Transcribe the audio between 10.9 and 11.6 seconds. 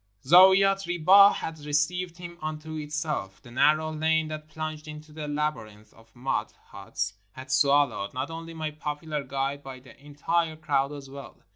as well.